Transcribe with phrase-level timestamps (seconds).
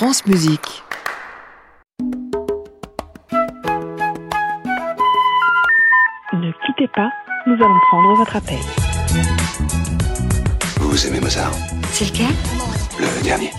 [0.00, 0.82] France Musique.
[6.32, 7.10] Ne quittez pas,
[7.46, 8.56] nous allons prendre votre appel.
[10.78, 11.52] Vous aimez Mozart
[11.92, 12.34] C'est lequel?
[12.98, 13.50] Le dernier.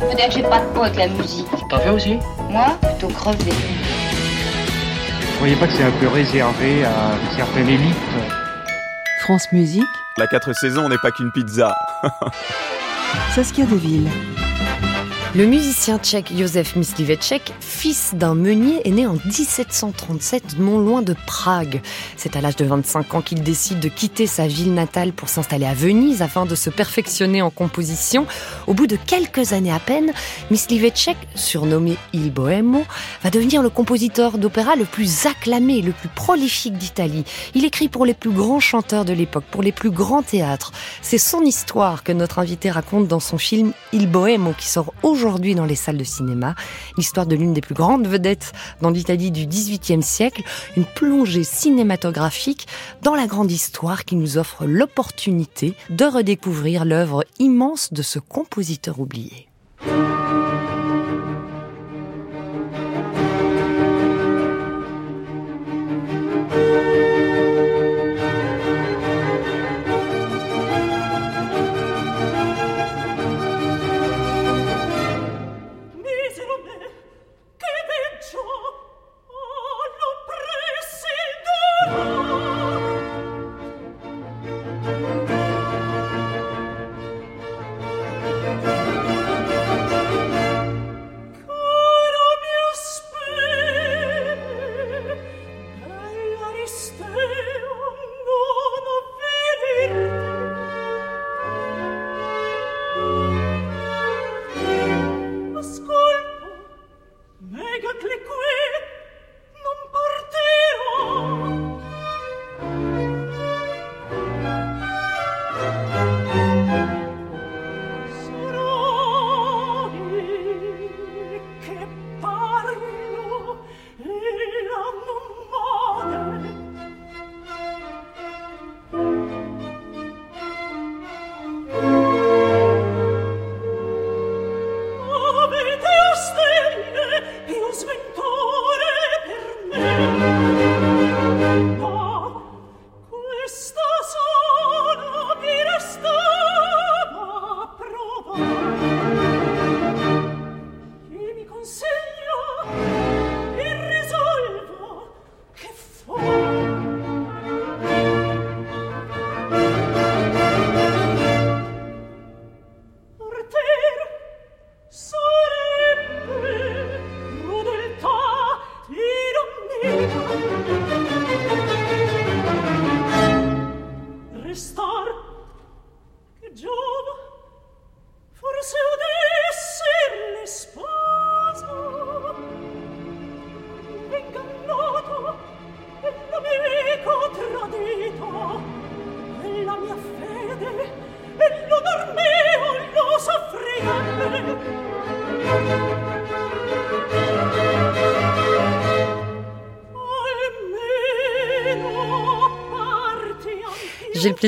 [0.00, 1.46] Faut dire que j'ai pas de peau avec la musique.
[1.70, 2.18] T'en fais aussi?
[2.50, 3.52] Moi, plutôt crevé.
[3.52, 7.96] Vous croyez pas que c'est un peu réservé à une certaine élite?
[9.20, 9.84] France Musique,
[10.16, 11.72] La quatre saisons n'est pas qu'une pizza.
[13.32, 14.10] Saskia Deville.
[15.34, 21.14] Le musicien tchèque Josef Mysliveček, fils d'un meunier, est né en 1737 non loin de
[21.26, 21.82] Prague.
[22.16, 25.66] C'est à l'âge de 25 ans qu'il décide de quitter sa ville natale pour s'installer
[25.66, 28.26] à Venise afin de se perfectionner en composition.
[28.66, 30.12] Au bout de quelques années à peine,
[30.50, 32.84] Mysliveček, surnommé Il Bohemo,
[33.22, 37.24] va devenir le compositeur d'opéra le plus acclamé, le plus prolifique d'Italie.
[37.54, 40.72] Il écrit pour les plus grands chanteurs de l'époque, pour les plus grands théâtres.
[41.02, 45.17] C'est son histoire que notre invité raconte dans son film Il Bohemo qui sort aujourd'hui
[45.18, 46.54] dans les salles de cinéma.
[46.96, 50.42] L'histoire de l'une des plus grandes vedettes dans l'Italie du XVIIIe siècle,
[50.76, 52.68] une plongée cinématographique
[53.02, 59.00] dans la grande histoire qui nous offre l'opportunité de redécouvrir l'œuvre immense de ce compositeur
[59.00, 59.48] oublié.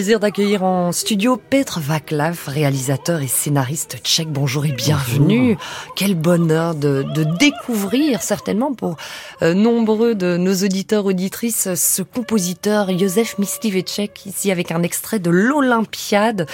[0.00, 4.30] Plaisir d'accueillir en studio Petr Vaclav, réalisateur et scénariste tchèque.
[4.30, 5.58] Bonjour et bienvenue.
[5.94, 8.96] Quel bonheur de, de découvrir, certainement pour
[9.42, 16.46] nombreux de nos auditeurs auditrices, ce compositeur Josef Mysliveček, ici avec un extrait de l'Olympiade,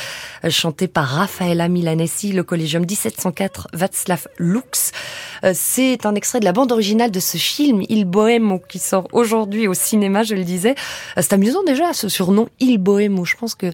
[0.45, 4.93] euh, chanté par Raffaella Milanesi, le Collegium 1704 Václav Lux.
[5.45, 9.09] Euh, C'est un extrait de la bande originale de ce film, Il Bohemo, qui sort
[9.13, 10.75] aujourd'hui au cinéma, je le disais.
[11.17, 13.25] Euh, C'est amusant déjà, ce surnom Il Bohemo.
[13.25, 13.73] Je pense que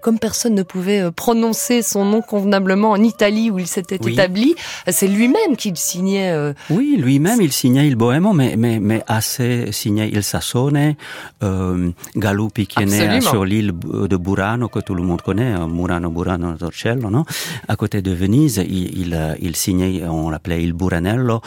[0.00, 4.12] comme personne ne pouvait euh, prononcer son nom convenablement en Italie où il s'était Oui.
[4.12, 4.54] établi,
[4.86, 6.30] euh, c'est lui-même qui le signait.
[6.32, 10.94] euh, Oui, lui-même, il signait il Bohemo, mais, mais, mais assez signait il Sassone,
[11.42, 15.68] euh, Galuppi qui est né sur l'île de Burano, que tout le monde connaît, hein,
[15.68, 17.24] Murano, Burano, Torcello, non?
[17.66, 21.40] À côté de Venise, il, il, euh, il signait, on l'appelait il Buranello.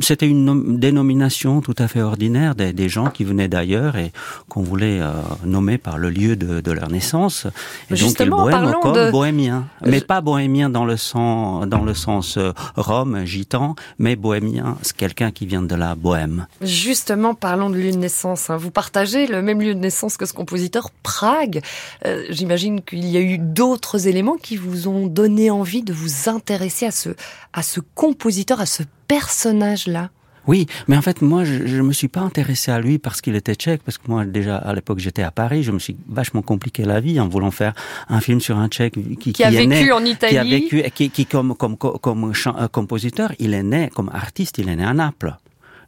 [0.00, 4.12] C'était une nom- dénomination tout à fait ordinaire des, des gens qui venaient d'ailleurs et
[4.48, 5.12] qu'on voulait euh,
[5.44, 7.46] nommer par le lieu de, de leur naissance.
[7.90, 11.66] Et Justement, donc il bohème parlons comme de- bohémien, mais pas bohémien dans le sens
[11.66, 16.46] dans le sens euh, rome, gitan, mais bohémien, c'est quelqu'un qui vient de la bohème.
[16.60, 18.48] Justement, parlons de lieu de naissance.
[18.50, 18.56] hein.
[18.56, 21.62] Vous partagez le même lieu de naissance que ce compositeur, Prague.
[22.06, 26.28] Euh, J'imagine qu'il y a eu d'autres éléments qui vous ont donné envie de vous
[26.28, 27.10] intéresser à ce,
[27.52, 30.10] à ce compositeur, à ce personnage-là.
[30.50, 33.36] Oui, mais en fait, moi, je, je me suis pas intéressé à lui parce qu'il
[33.36, 36.42] était tchèque, parce que moi, déjà, à l'époque, j'étais à Paris, je me suis vachement
[36.42, 37.72] compliqué la vie en voulant faire
[38.08, 40.32] un film sur un tchèque qui, Qui a est vécu né, en Italie.
[40.32, 44.10] qui a vécu, et qui, qui comme, comme, comme, euh, compositeur, il est né, comme
[44.12, 45.36] artiste, il est né à Naples.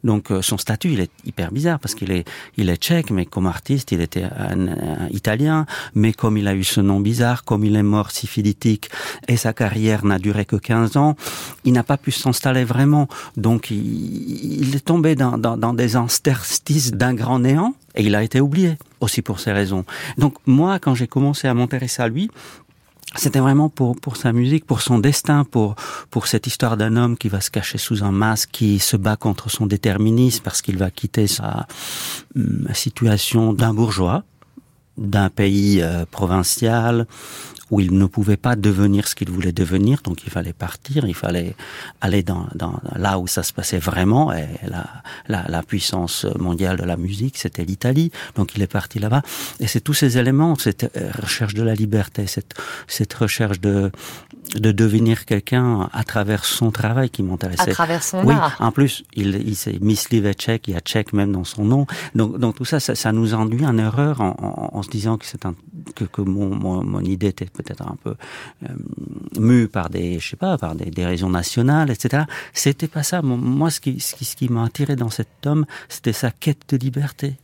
[0.03, 2.25] Donc euh, son statut il est hyper bizarre parce qu'il est
[2.57, 5.65] il est tchèque mais comme artiste il était un, un italien.
[5.95, 8.89] Mais comme il a eu ce nom bizarre comme il est mort syphilitique
[9.27, 11.15] et sa carrière n'a duré que 15 ans
[11.63, 13.07] il n'a pas pu s'installer vraiment.
[13.37, 18.15] Donc il, il est tombé dans, dans, dans des interstices d'un grand néant et il
[18.15, 19.85] a été oublié aussi pour ces raisons.
[20.17, 22.29] Donc moi quand j'ai commencé à m'intéresser à lui
[23.15, 25.75] c'était vraiment pour sa musique, pour son destin, pour
[26.09, 29.15] pour cette histoire d'un homme qui va se cacher sous un masque, qui se bat
[29.15, 31.67] contre son déterminisme parce qu'il va quitter sa
[32.35, 34.23] hum, situation d'un bourgeois,
[34.97, 37.07] d'un pays euh, provincial
[37.71, 41.15] où il ne pouvait pas devenir ce qu'il voulait devenir, donc il fallait partir, il
[41.15, 41.55] fallait
[42.01, 44.85] aller dans, dans là où ça se passait vraiment, et la,
[45.27, 49.21] la, la puissance mondiale de la musique, c'était l'Italie, donc il est parti là-bas,
[49.59, 52.53] et c'est tous ces éléments, cette recherche de la liberté, cette,
[52.87, 53.91] cette recherche de,
[54.55, 57.71] de devenir quelqu'un à travers son travail qui À m'intéressait.
[57.71, 58.55] travers son Oui, art.
[58.59, 61.85] en plus, il, il s'est Mislivet tchèque, il y a tchèque même dans son nom.
[62.15, 65.17] Donc, donc tout ça, ça, ça nous induit en erreur en, en, en se disant
[65.17, 65.55] que c'est un
[65.95, 68.15] que, que mon, mon, mon idée était peut-être un peu
[68.63, 68.67] euh,
[69.39, 72.23] mue par des, je sais pas, par des, des raisons nationales, etc.
[72.53, 73.21] C'était pas ça.
[73.21, 76.61] Moi, ce qui, ce qui, ce qui m'a attiré dans cet homme, c'était sa quête
[76.69, 77.35] de liberté.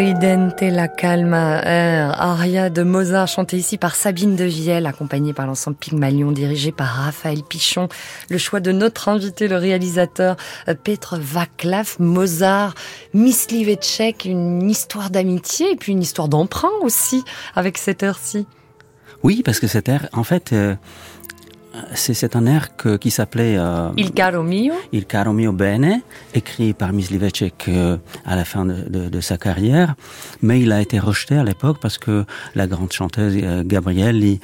[0.00, 5.76] Ridente la calma, aria de Mozart, chanté ici par Sabine de Vielle, accompagnée par l'ensemble
[5.76, 7.86] Pygmalion, dirigé par Raphaël Pichon.
[8.30, 10.38] Le choix de notre invité, le réalisateur
[10.68, 12.74] euh, Petr Vaclav, Mozart,
[13.12, 17.22] Miss Livetchek, une histoire d'amitié et puis une histoire d'emprunt aussi
[17.54, 18.46] avec cette heure-ci.
[19.22, 20.76] Oui, parce que cet air, en fait, euh,
[21.94, 24.74] c'est c'est un air que- qui s'appelait euh, Il caro mio.
[24.92, 26.00] Il caro mio bene,
[26.34, 27.96] écrit par Myslivecek euh,
[28.26, 29.94] à la fin de, de- de sa carrière,
[30.42, 32.24] mais il a été rejeté à l'époque parce que
[32.54, 34.38] la grande chanteuse euh, Gabrielle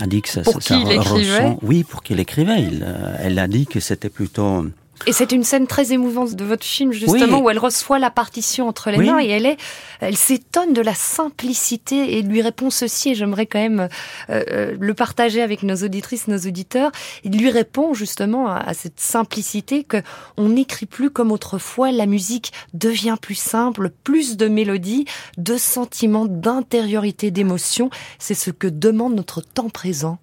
[0.00, 1.38] a dit que ça, Pour ça- qui ça il écrivait?
[1.38, 2.62] Ressent- Oui, pour qu'il écrivait.
[2.62, 4.64] Il, euh, elle a dit que c'était plutôt
[5.06, 7.42] Et c'est une scène très émouvante de votre film, justement, Oui.
[7.44, 9.06] où elle reçoit la partition entre les Oui.
[9.06, 9.56] mains et elle est,
[10.00, 13.88] elle s'étonne de la simplicité et lui répond ceci, et j'aimerais quand même
[14.28, 16.90] euh, euh, le partager avec nos auditrices, nos auditeurs.
[17.24, 20.02] Il lui répond justement à, à cette simplicité que
[20.36, 25.06] on n'écrit plus comme autrefois, la musique devient plus simple, plus de mélodies,
[25.38, 27.88] de sentiments, d'intériorité, d'émotion.
[28.18, 30.18] C'est ce que demande notre temps présent.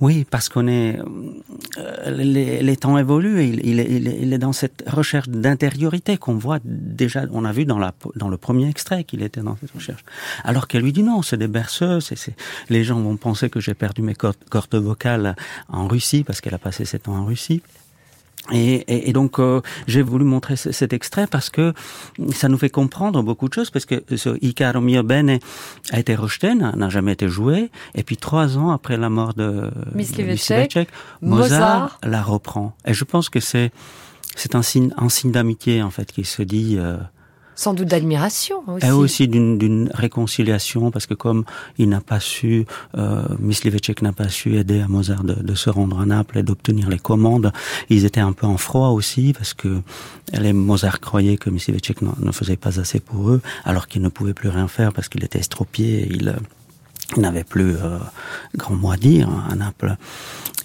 [0.00, 0.98] Oui, parce qu'on est,
[1.78, 3.80] euh, les, temps évoluent et il,
[4.32, 8.36] est, dans cette recherche d'intériorité qu'on voit déjà, on a vu dans, la, dans le
[8.36, 10.04] premier extrait qu'il était dans cette recherche.
[10.44, 12.16] Alors qu'elle lui dit non, c'est des berceuses, et
[12.68, 15.34] les gens vont penser que j'ai perdu mes cordes, cordes vocales
[15.68, 17.62] en Russie parce qu'elle a passé sept ans en Russie.
[18.52, 21.72] Et, et, et donc euh, j'ai voulu montrer ce- cet extrait parce que
[22.32, 25.40] ça nous fait comprendre beaucoup de choses parce que ce Icaro mio bene
[25.90, 27.70] a été rejeté, n'a jamais été joué.
[27.96, 30.88] Et puis trois ans après la mort de Mysliveček,
[31.22, 31.98] Mozart Mozart.
[32.04, 32.76] la reprend.
[32.86, 33.72] Et je pense que c'est
[34.36, 36.98] c'est un signe un signe d'amitié en fait qui se dit euh,
[37.56, 38.86] Sans doute d'admiration aussi.
[38.86, 41.44] et aussi d'une réconciliation parce que comme
[41.78, 45.70] il n'a pas su, euh, Mysliveček n'a pas su aider à Mozart de, de se
[45.70, 47.52] rendre à Naples et d'obtenir les commandes,
[47.88, 49.80] ils étaient un peu en froid aussi parce que
[50.32, 54.08] les Mozart croyaient que Mysliveček ne, ne faisait pas assez pour eux alors qu'il ne
[54.10, 56.36] pouvait plus rien faire parce qu'il était estropié, et il,
[57.16, 57.98] n'avait plus euh,
[58.56, 59.96] grand mot à dire à Naples.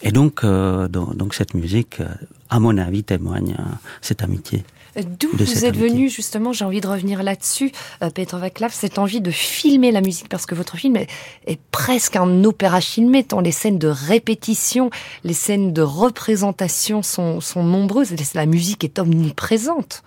[0.04, 2.08] Et donc, euh, donc, donc cette musique, euh,
[2.50, 3.64] à mon avis, témoigne euh,
[4.02, 4.64] cette amitié.
[4.96, 7.72] D'où de vous êtes venu justement, j'ai envie de revenir là-dessus,
[8.04, 11.08] euh, Peter Vaclav, cette envie de filmer la musique, parce que votre film est,
[11.48, 14.90] est presque un opéra filmé, tant les scènes de répétition,
[15.24, 20.04] les scènes de représentation sont, sont nombreuses, et la musique est omniprésente.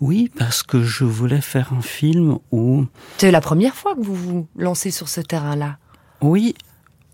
[0.00, 4.14] Oui, parce que je voulais faire un film où C'est la première fois que vous
[4.14, 5.78] vous lancez sur ce terrain-là.
[6.20, 6.54] Oui,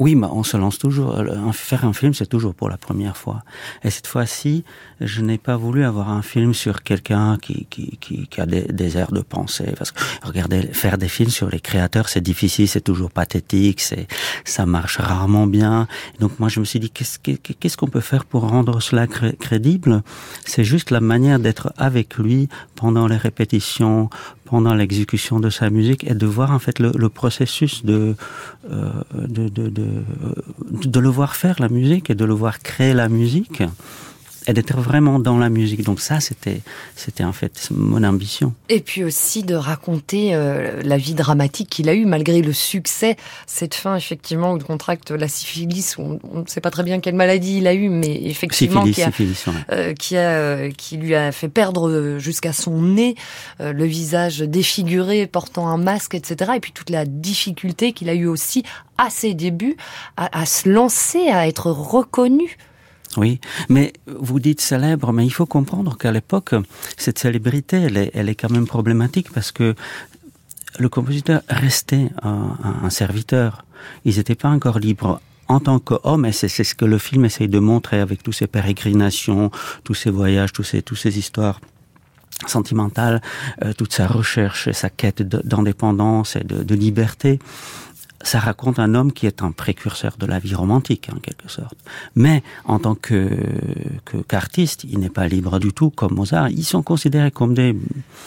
[0.00, 1.16] oui, mais on se lance toujours.
[1.52, 3.44] Faire un film, c'est toujours pour la première fois.
[3.84, 4.64] Et cette fois-ci,
[5.00, 8.96] je n'ai pas voulu avoir un film sur quelqu'un qui, qui, qui, qui a des,
[8.98, 9.72] airs de pensée.
[9.78, 14.08] Parce que regardez, faire des films sur les créateurs, c'est difficile, c'est toujours pathétique, c'est
[14.44, 15.86] ça marche rarement bien.
[16.18, 19.06] Donc moi, je me suis dit, qu'est-ce que- qu'est-ce qu'on peut faire pour rendre cela
[19.06, 20.02] cré- crédible?
[20.44, 24.10] C'est juste la manière d'être avec lui pendant les répétitions,
[24.44, 28.14] pendant l'exécution de sa musique et de voir en fait le, le processus de,
[28.70, 30.32] euh, de, de, de, euh,
[30.84, 33.62] de le voir faire la musique et de le voir créer la musique
[34.46, 35.82] et d'être vraiment dans la musique.
[35.82, 36.60] Donc ça, c'était,
[36.96, 38.54] c'était en fait mon ambition.
[38.68, 43.16] Et puis aussi de raconter euh, la vie dramatique qu'il a eue malgré le succès.
[43.46, 47.00] Cette fin, effectivement, où il contracte la syphilis, où on ne sait pas très bien
[47.00, 49.52] quelle maladie il a eu, mais effectivement Syphilis, qui a, syphilis, ouais.
[49.72, 53.14] euh, qui, a, euh, qui lui a fait perdre euh, jusqu'à son nez
[53.60, 56.52] euh, le visage défiguré, portant un masque, etc.
[56.56, 58.62] Et puis toute la difficulté qu'il a eu aussi
[58.98, 59.76] à ses débuts
[60.16, 62.56] à, à se lancer, à être reconnu.
[63.16, 66.54] Oui, mais vous dites célèbre, mais il faut comprendre qu'à l'époque,
[66.96, 69.74] cette célébrité, elle est, elle est quand même problématique parce que
[70.78, 73.64] le compositeur restait un, serviteur.
[74.04, 75.20] Ils n'étaient pas encore libres.
[75.46, 78.46] En tant qu'homme, et c'est ce que le film essaye de montrer avec toutes ces
[78.46, 79.50] pérégrinations,
[79.84, 81.60] tous ces voyages, tous ces, toutes ces histoires
[82.46, 83.20] sentimentales,
[83.62, 87.38] euh, toute sa recherche sa quête d'indépendance et de liberté
[88.24, 91.76] ça raconte un homme qui est un précurseur de la vie romantique, en quelque sorte.
[92.16, 93.28] Mais en tant que
[94.28, 96.48] qu'artiste, il n'est pas libre du tout, comme Mozart.
[96.50, 97.76] Ils sont considérés comme des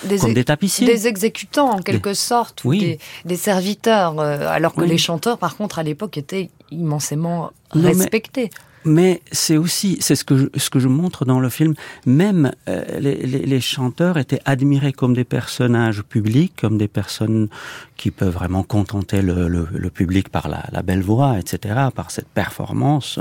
[0.07, 0.87] Des, comme des tapissiers.
[0.87, 2.79] des exécutants en quelque sorte, ou Oui.
[2.79, 4.87] des, des serviteurs, euh, alors que Oui.
[4.87, 8.49] les chanteurs, par contre, à l'époque, étaient immensément Non, respectés.
[8.87, 11.73] Mais c'est aussi, c'est ce que je, ce que je montre dans le film.
[12.05, 17.49] Même euh, les, les, les chanteurs étaient admirés comme des personnages publics, comme des personnes
[17.97, 22.11] qui peuvent vraiment contenter le, le, le public par la, la belle voix, etc., par
[22.11, 23.19] cette performance.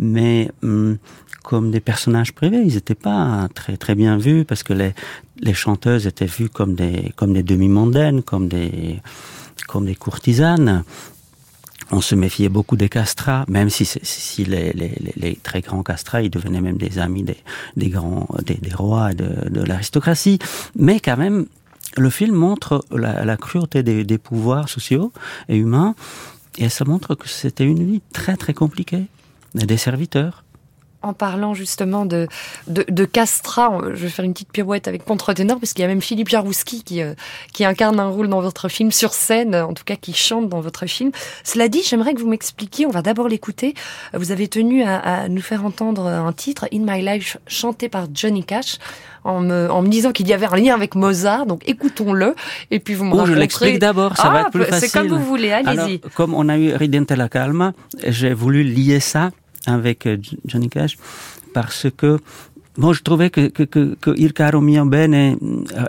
[0.00, 0.98] Mais hum,
[1.44, 4.94] comme des personnages privés, ils n'étaient pas très très bien vus parce que les
[5.40, 9.00] les chanteuses étaient vues comme des comme des demi-mondaines, comme des
[9.68, 10.82] comme des courtisanes
[11.90, 16.60] on se méfiait beaucoup des castrats, même si, si les, très grands castrats, ils devenaient
[16.60, 17.24] même des amis
[17.76, 20.38] des, grands, des, rois de, de l'aristocratie.
[20.76, 21.46] Mais quand même,
[21.96, 25.12] le film montre la, cruauté des, pouvoirs sociaux
[25.48, 25.94] et humains,
[26.58, 29.04] et ça montre que c'était une vie très très compliquée.
[29.54, 30.44] Des serviteurs.
[31.00, 32.26] En parlant justement de,
[32.66, 35.88] de, de Castra, je vais faire une petite pirouette avec contre-ténor, parce qu'il y a
[35.88, 37.14] même Philippe Jarouski qui, euh,
[37.52, 40.60] qui incarne un rôle dans votre film sur scène, en tout cas qui chante dans
[40.60, 41.12] votre film.
[41.44, 43.74] Cela dit, j'aimerais que vous m'expliquiez, on va d'abord l'écouter,
[44.12, 48.06] vous avez tenu à, à nous faire entendre un titre, In My Life, chanté par
[48.12, 48.78] Johnny Cash,
[49.22, 52.34] en me, en me disant qu'il y avait un lien avec Mozart, donc écoutons-le,
[52.72, 54.70] et puis vous me Oh, je raconterez- l'explique d'abord, ça Ah, va être plus C'est
[54.88, 54.90] facile.
[54.92, 56.00] comme vous voulez, allez-y.
[56.16, 57.72] comme on a eu Ridente la Calma,
[58.04, 59.30] j'ai voulu lier ça
[59.66, 60.96] avec euh, Johnny Cash
[61.52, 62.18] parce que
[62.78, 65.36] Bon, je trouvais que, que, Il caro bene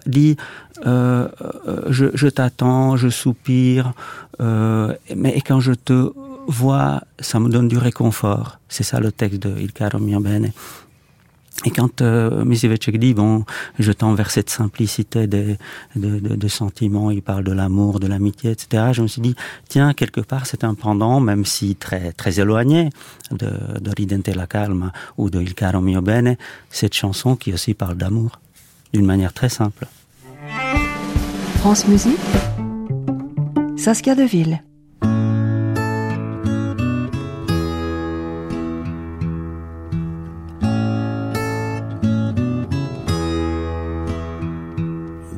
[0.07, 0.35] dit
[0.88, 1.27] euh,
[1.88, 3.93] je, je t'attends, je soupire,
[4.41, 6.11] euh, mais quand je te
[6.47, 8.57] vois, ça me donne du réconfort.
[8.69, 10.51] C'est ça le texte de Il caro bene.
[11.65, 13.43] Et quand euh, dit bon,
[13.77, 15.55] je tends vers cette simplicité de,
[15.95, 18.89] de, de, de sentiments, il parle de l'amour, de l'amitié, etc.
[18.93, 19.35] Je me suis dit
[19.67, 22.89] tiens quelque part c'est un pendant, même si très très éloigné
[23.31, 26.37] de, de Ridente la calma ou de Il caro mio bene,
[26.69, 28.39] cette chanson qui aussi parle d'amour
[28.93, 29.87] d'une manière très simple.
[31.59, 32.17] France Musique,
[33.77, 34.61] Saskia Deville.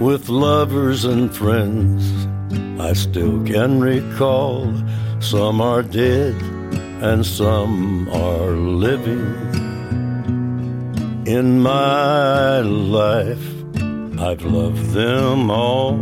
[0.00, 2.26] with lovers and friends.
[2.80, 4.72] I still can recall
[5.20, 6.34] some are dead
[7.02, 9.34] and some are living.
[11.26, 13.46] In my life,
[14.20, 15.96] I've loved them all.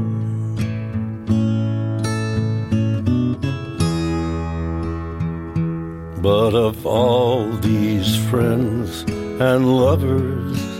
[6.20, 9.02] But of all these friends
[9.40, 10.75] and lovers,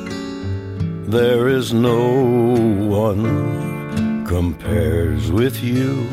[1.09, 2.57] there is no
[2.89, 6.07] one compares with you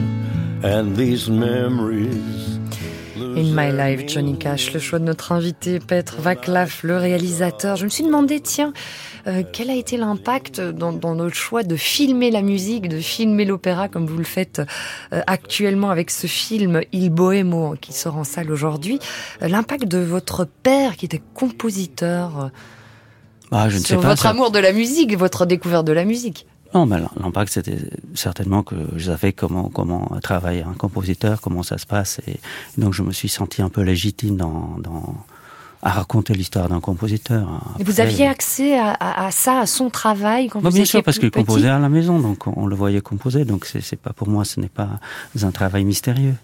[0.63, 2.59] and these memories.
[3.15, 7.75] In My Life, Johnny Cash, le choix de notre invité, Petre Vaclav, le réalisateur.
[7.75, 8.73] Je me suis demandé, tiens,
[9.25, 13.45] euh, quel a été l'impact dans, dans, notre choix de filmer la musique, de filmer
[13.45, 14.61] l'opéra, comme vous le faites
[15.13, 18.99] euh, actuellement avec ce film Il Bohémo qui sort en salle aujourd'hui.
[19.41, 22.51] Euh, l'impact de votre père qui était compositeur
[23.53, 25.93] bah, je ne sur sais pas, votre ça- amour de la musique, votre découverte de
[25.93, 26.45] la musique.
[26.73, 27.77] Non, mais l'impact, c'était
[28.15, 32.19] certainement que je savais comment, comment travaille un compositeur, comment ça se passe.
[32.27, 32.39] Et
[32.79, 35.15] donc, je me suis senti un peu légitime dans, dans
[35.85, 37.45] à raconter l'histoire d'un compositeur.
[37.79, 40.85] Vous Après, aviez accès à, à- à ça, à son travail quand bah, vous bien
[40.85, 43.45] sûr, parce qu'il composait à la maison, donc on, on le voyait composer.
[43.45, 44.89] Donc, c'est pas pour moi, ce n'est pas
[45.43, 46.35] un travail mystérieux.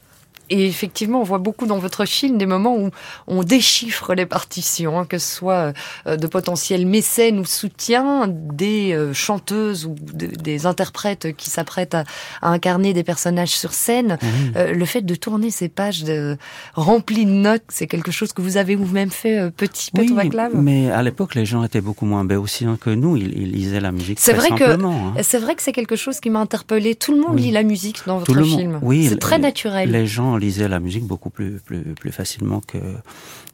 [0.50, 2.90] Et effectivement, on voit beaucoup dans votre film des moments où
[3.28, 5.74] on déchiffre les partitions, hein, que ce soit
[6.08, 11.96] euh, de potentiels mécènes ou soutiens, des euh, chanteuses ou de- des interprètes qui s'apprêtent
[11.96, 12.04] à,
[12.42, 14.18] à incarner des personnages sur scène.
[14.56, 16.38] Euh, le fait de tourner ces pages de,
[16.74, 20.90] remplies de notes, c'est quelque chose que vous avez vous-même fait petit, Petre Vaclav mais
[20.92, 23.16] à l'époque, les gens étaient beaucoup moins béotiens que nous.
[23.18, 25.14] Ils, ils lisaient la musique C'est vrai hein.
[25.22, 26.96] c'est vrai que c'est quelque chose qui m'a interpellé.
[26.96, 27.44] Tout le monde Oui.
[27.44, 28.80] lit la musique dans votre monde- film.
[28.82, 29.92] oui, c'est très naturel.
[29.92, 32.78] Les gens lisaient la musique beaucoup plus, plus, facilement que,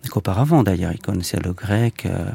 [0.09, 0.63] qu'auparavant.
[0.63, 2.05] D'ailleurs, ils connaissaient le grec.
[2.05, 2.31] euh,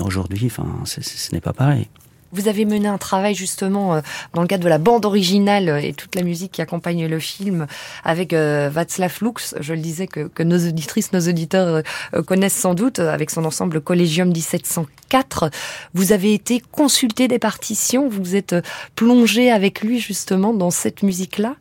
[0.00, 1.88] Aujourd'hui, enfin, ce n'est pas pareil.
[2.32, 4.00] Vous avez mené un travail justement euh,
[4.34, 7.66] dans le cadre de la bande originale et toute la musique qui accompagne le film
[8.04, 11.82] avec euh, Václav Lux, je le disais que, que nos auditrices, nos auditeurs
[12.26, 15.50] connaissent sans doute, avec son ensemble Collegium 1704.
[15.94, 18.56] Vous avez été consulté des partitions, vous êtes
[18.96, 21.54] plongé avec lui justement dans cette musique-là?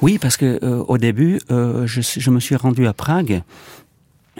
[0.00, 3.42] Oui, parce que euh, au début, euh, je, je me suis rendu à Prague.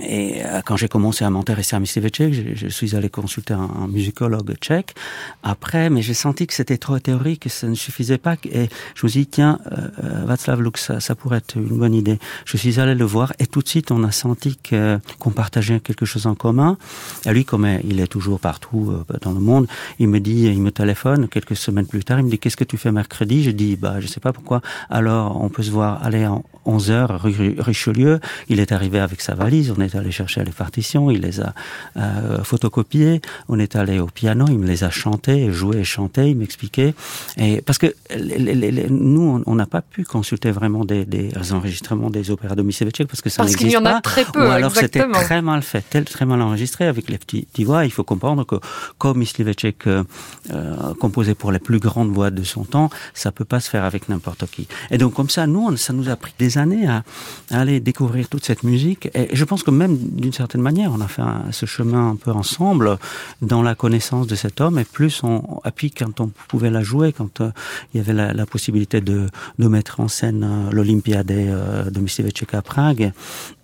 [0.01, 3.69] Et euh, quand j'ai commencé à m'intéresser à Misteveček, je, je suis allé consulter un,
[3.83, 4.95] un musicologue tchèque.
[5.43, 8.37] Après, mais j'ai senti que c'était trop théorique, que ça ne suffisait pas.
[8.51, 11.79] Et je me suis dit, tiens, euh, euh, Václav Lux, ça, ça pourrait être une
[11.79, 12.19] bonne idée.
[12.47, 15.81] Je suis allé le voir et tout de suite, on a senti que- qu'on partageait
[15.81, 16.79] quelque chose en commun.
[17.27, 19.67] Et lui, comme il est toujours partout euh, dans le monde,
[19.99, 22.65] il me dit, il me téléphone quelques semaines plus tard, il me dit, qu'est-ce que
[22.65, 23.43] tu fais mercredi?
[23.43, 24.63] Je dis, bah, je sais pas pourquoi.
[24.89, 28.21] Alors, on peut se voir aller en 11 heures rue Richelieu.
[28.49, 31.55] Il est arrivé avec sa valise, est allé chercher les partitions, il les a
[31.97, 36.31] euh, photocopiées, on est allé au piano, il me les a chantés, joués et chantés,
[36.31, 36.95] il m'expliquait.
[37.37, 41.05] Et parce que les- les- les- nous, on- on n'a pas pu consulter vraiment des,
[41.05, 44.01] des enregistrements des opéras de Micevicek parce que ça Parce qu'il y en a pas.
[44.01, 47.65] très peu, Ou alors c'était très mal fait, très mal enregistré avec les petits, petits
[47.65, 47.85] voix.
[47.85, 48.57] Il faut comprendre que
[48.99, 50.05] comme Myslivecek euh,
[50.51, 53.85] euh, composait pour les plus grandes voix de son temps, ça peut pas se faire
[53.85, 54.67] avec n'importe qui.
[54.91, 57.03] Et donc comme ça, nous, on- ça nous a pris des années à,
[57.51, 59.09] à aller découvrir toute cette musique.
[59.15, 62.31] Et je pense que même d'une certaine manière, on a fait ce chemin un peu
[62.31, 62.99] ensemble
[63.41, 64.79] dans la connaissance de cet homme.
[64.79, 67.51] Et plus on appuie quand on pouvait la jouer, quand euh,
[67.93, 72.55] il y avait la, possibilité de, de mettre en scène euh, l'Olympiade euh, de Myslivecek
[72.55, 73.13] à Prague.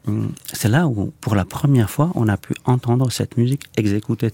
[0.06, 4.32] Hum, C'est là où, pour la première fois, on a pu entendre cette musique exécutée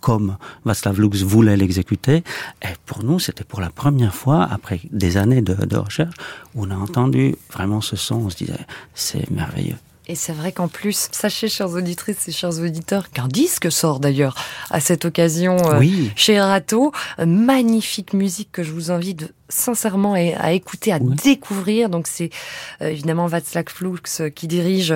[0.00, 2.24] comme Václav Lux voulait l'exécuter.
[2.62, 6.14] Et pour nous, c'était pour la première fois, après des années de recherche,
[6.54, 8.14] où on a entendu vraiment ce son.
[8.14, 9.76] On se disait, c'est merveilleux.
[10.10, 14.34] Et c'est vrai qu'en plus, sachez, chers auditrices et chers auditeurs, qu'un disque sort d'ailleurs
[14.68, 16.10] à cette occasion euh, Oui.
[16.16, 16.90] chez Rato.
[17.24, 21.90] Magnifique musique que je vous invite sincèrement à, à écouter, à découvrir.
[21.90, 22.30] Donc c'est
[22.80, 24.94] euh, évidemment Václav Lux qui dirige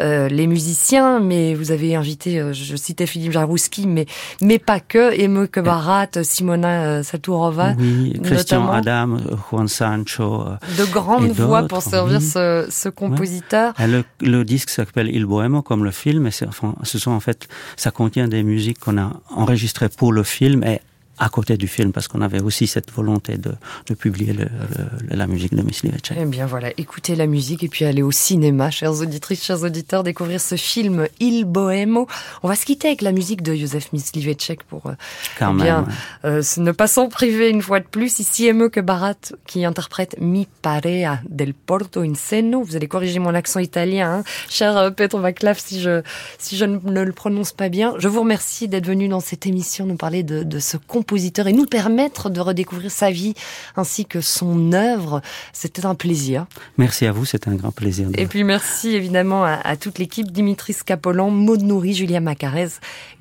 [0.00, 4.06] euh, les musiciens, mais vous avez invité, euh, je citais Philippe Jarouski, mais
[4.40, 8.70] mais pas que, Eme Barat, Simona euh, Saturova, Oui, Christian.
[8.70, 9.18] Adam,
[9.50, 10.42] Juan Sancho.
[10.46, 12.24] euh, de grandes voix pour servir oui.
[12.24, 13.74] ce, ce compositeur.
[13.78, 17.48] Le, le disque s'appelle Il Bohemo comme le film, et enfin, ce sont en fait,
[17.76, 20.80] ça contient des musiques qu'on a enregistrées pour le film et
[21.18, 23.52] à côté du film, parce qu'on avait aussi cette volonté de,
[23.86, 25.82] de publier le, le- la musique de Miss.
[26.16, 30.02] Eh bien voilà, écoutez la musique et puis allez au cinéma, chères auditrices, chers auditeurs,
[30.02, 32.08] découvrir ce film Il Bohemo.
[32.42, 34.92] On va se quitter avec la musique de Józef Myslivecek pour euh,
[35.38, 35.88] Quand eh bien, même,
[36.24, 36.40] ouais.
[36.40, 38.18] euh, ne pas s'en priver une fois de plus.
[38.18, 39.14] Ici Eme que Barat
[39.46, 42.62] qui interprète Mi Parea del Porto in Seno.
[42.62, 44.24] Vous allez corriger mon accent italien, hein.
[44.48, 46.02] cher euh, Petr Vaclav, si je,
[46.38, 47.94] si je ne le prononce pas bien.
[47.98, 50.76] Je vous remercie d'être venu dans cette émission nous parler de, de ce
[51.06, 53.34] compositeur et nous permettre de redécouvrir sa vie
[53.76, 55.22] ainsi que son œuvre.
[55.52, 56.46] C'était un plaisir.
[56.78, 58.10] Merci à vous, c'était un grand plaisir.
[58.10, 58.18] De...
[58.18, 62.70] Et puis merci évidemment à, à toute l'équipe, Dimitris Capolan, Maud Nourri, Julia Macarez,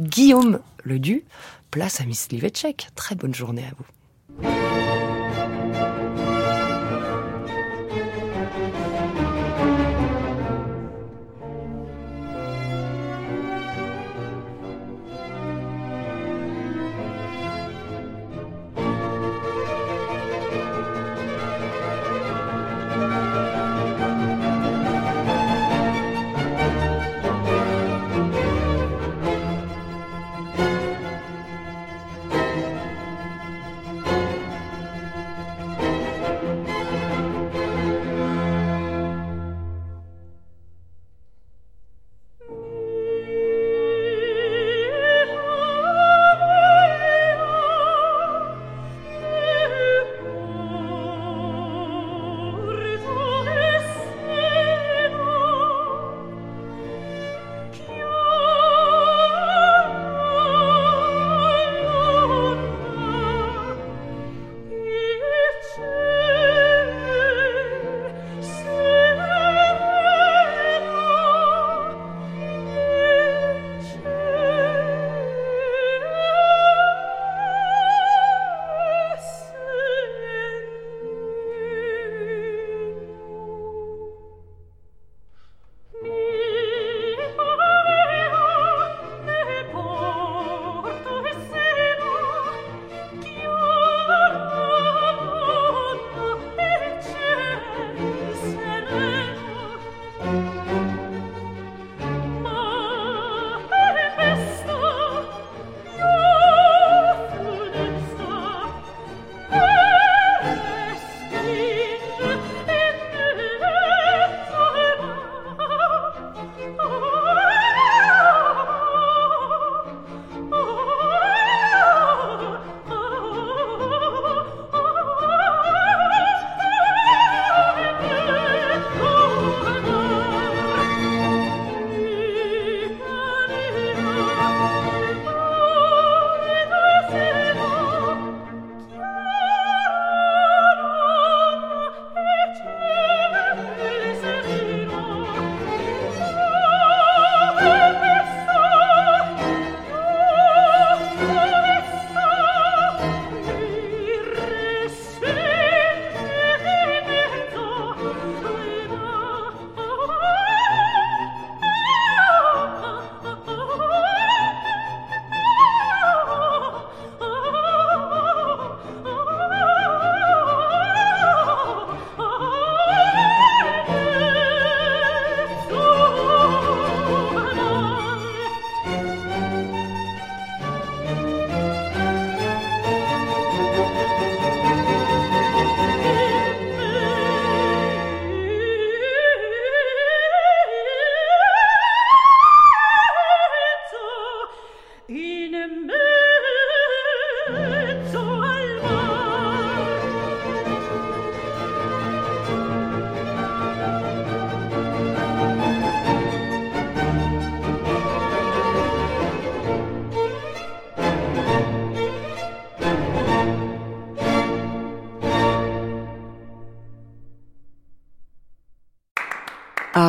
[0.02, 1.24] Guillaume Ledu.
[1.70, 2.88] Place à Miss Livecek.
[2.96, 5.05] Très bonne journée à vous.